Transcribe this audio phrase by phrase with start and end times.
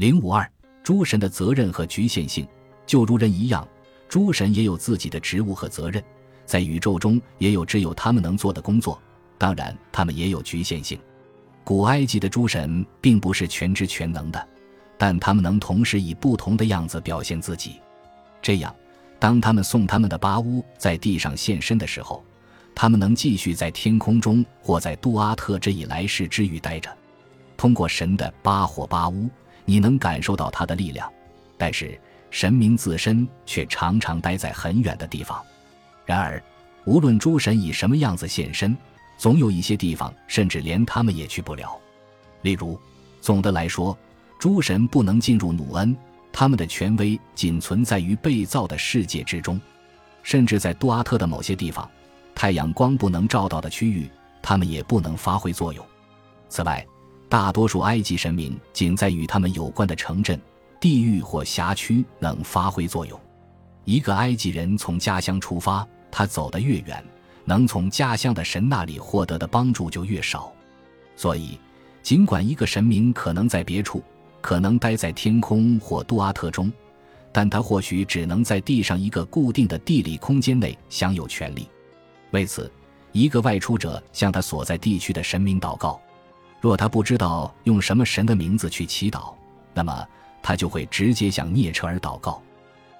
[0.00, 0.50] 零五二，
[0.82, 2.48] 诸神的责任和局限性，
[2.86, 3.68] 就如人一样，
[4.08, 6.02] 诸神也有自己的职务和责任，
[6.46, 8.98] 在宇宙中也有只有他们能做的工作。
[9.36, 10.98] 当然，他们也有局限性。
[11.62, 14.48] 古埃及的诸神并不是全知全能的，
[14.96, 17.74] 但他们能同时以不同的样子表现自己。
[18.40, 18.74] 这样，
[19.18, 22.24] 当他们送他们的巴乌在地上现身的时候，
[22.74, 26.90] 他们能继续在天空中或在杜阿特这一来世之域待着。
[27.54, 29.28] 通过神的巴或巴乌。
[29.70, 31.08] 你能感受到他的力量，
[31.56, 31.96] 但是
[32.28, 35.40] 神明自身却常常待在很远的地方。
[36.04, 36.42] 然而，
[36.84, 38.76] 无论诸神以什么样子现身，
[39.16, 41.78] 总有一些地方甚至连他们也去不了。
[42.42, 42.76] 例如，
[43.20, 43.96] 总的来说，
[44.40, 45.96] 诸神不能进入努恩，
[46.32, 49.60] 他们的权威仅存在于被造的世界之中。
[50.24, 51.88] 甚至在杜阿特的某些地方，
[52.34, 54.10] 太阳光不能照到的区域，
[54.42, 55.86] 他们也不能发挥作用。
[56.48, 56.84] 此外，
[57.30, 60.38] 大多数埃及神明仅在与他们有关的城镇、
[60.80, 63.18] 地域或辖区能发挥作用。
[63.84, 67.02] 一个埃及人从家乡出发，他走得越远，
[67.44, 70.52] 能从家乡的神那里获得的帮助就越少。
[71.14, 71.56] 所以，
[72.02, 74.02] 尽管一个神明可能在别处，
[74.40, 76.72] 可能待在天空或杜阿特中，
[77.30, 81.68] 但他或许只能在地上一个固定的地理空间内享有权利。
[82.32, 82.68] 为此，
[83.12, 86.00] 一个外出者向他所在地区的神明祷告。
[86.60, 89.32] 若他不知道用什么神的名字去祈祷，
[89.72, 90.06] 那么
[90.42, 92.40] 他就会直接向涅车尔祷告。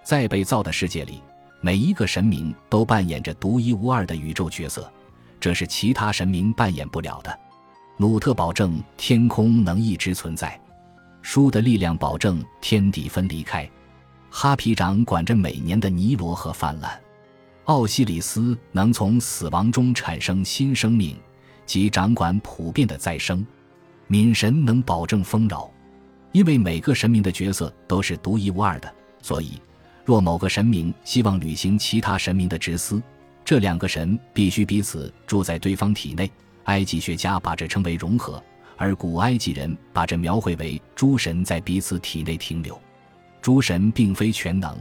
[0.03, 1.23] 在被造的世界里，
[1.61, 4.91] 每一个神明都扮演着独一无二的宇宙角色，
[5.39, 7.39] 这是其他神明扮演不了的。
[7.99, 10.59] 努特保证天空能一直存在，
[11.21, 13.69] 书的力量保证天地分离开，
[14.31, 16.99] 哈皮长管着每年的尼罗河泛滥，
[17.65, 21.15] 奥西里斯能从死亡中产生新生命。
[21.71, 23.47] 即掌管普遍的再生，
[24.09, 25.71] 敏神能保证丰饶，
[26.33, 29.53] 因为每个神明的角色都是独一无二的，所以
[30.05, 33.01] 若某个神明希望履行其他神明的职司，
[33.45, 36.29] 这两个神必须彼此住在对方体内。
[36.65, 38.43] 埃及学家把这称为融合，
[38.77, 42.77] 而古埃及人把这描绘为诸神在彼此体内停留。
[43.41, 44.77] 诸神并非全能，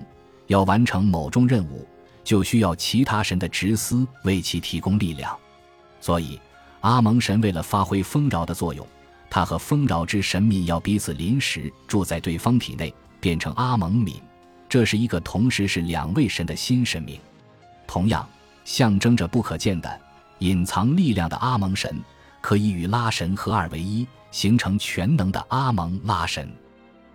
[0.48, 1.88] 要完成某种任务，
[2.24, 5.38] 就需要其他神的职司为其提供力量，
[6.02, 6.40] 所以。
[6.82, 8.88] 阿蒙神为了发挥丰饶的作用，
[9.30, 14.16] 他和丰饶之神明要彼此临时住在对方体内，变成阿蒙敏。
[14.70, 17.20] 这是一个同时是两位神的新神明。
[17.86, 18.28] 同样，
[18.64, 20.00] 象征着不可见的、
[20.40, 22.00] 隐藏力量的阿蒙神，
[22.40, 26.50] 可以与拉神合二为一，形成全能的阿蒙拉神。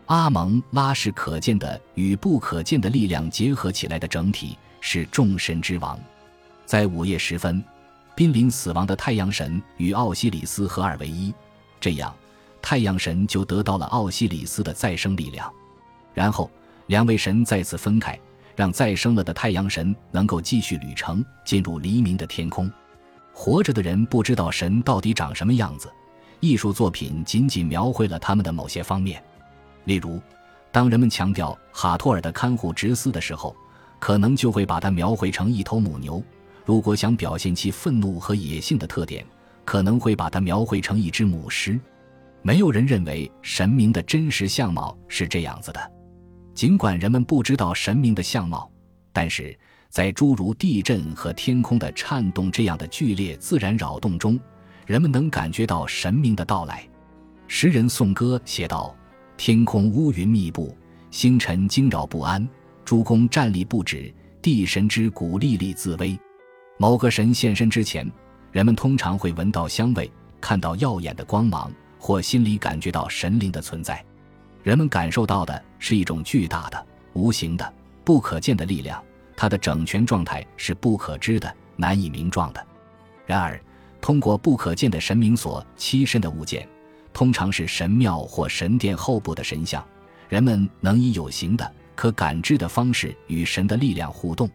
[0.07, 5.99] 阿蒙拉是可见的与不可见的力量结合起来的整体，是众神之王。
[6.67, 7.65] 在午夜时分。
[8.15, 11.35] 濒临死亡的太阳神与奥西里斯合二为一，
[11.81, 12.15] 这样，
[12.63, 15.53] 太阳神就得到了奥西里斯的再生力量。
[16.13, 16.49] 然后，
[16.87, 18.19] 两位神再次分开，
[18.55, 22.71] 让再生了的太阳神能够继续旅程，进入黎明的天空。
[23.33, 25.93] 活着的人不知道神到底长什么样子，
[26.39, 29.21] 艺术作品仅仅描绘了他们的某些方面。
[29.87, 30.23] 例如，
[30.71, 33.57] 当人们强调哈托尔的看护直司的时候，
[33.99, 36.23] 可能就会把它描绘成一头母牛。
[36.65, 39.25] 如果想表现其愤怒和野性的特点，
[39.65, 41.79] 可能会把它描绘成一只母狮。
[42.43, 45.93] 没有人认为神明的真实相貌是这样子的。
[46.55, 48.71] 尽管人们不知道神明的相貌，
[49.13, 49.59] 但是
[49.89, 54.39] 在诸如地震和天空的颤动这样的剧烈自然扰动中，
[54.87, 56.87] 人们能感觉到神明的到来。
[57.47, 58.95] 诗人颂歌写道
[59.37, 60.77] ：“天空乌云密布，
[61.11, 62.47] 星辰惊扰不安，
[62.85, 66.19] 诸公站立不止，地神之鼓历历自危。”
[66.77, 68.11] 某个神现身之前，
[68.51, 74.05] 人们通常会闻到香味，看到耀眼的光芒，或心里感觉到神灵的存在。
[74.65, 79.01] 人们感受到的是一种巨大的、无形的、不可见的力量，
[79.37, 82.67] 它的整全状态是不可知的、难以名状的。
[83.25, 83.61] 然而，
[84.01, 86.69] 通过不可见的神明所栖身的物件，
[87.13, 89.85] 通常是神庙或神殿后部的神像，
[90.29, 94.51] 人们能以有形的、可感知的方式与神的力量互动。